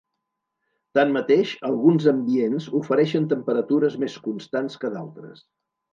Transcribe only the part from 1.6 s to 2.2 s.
alguns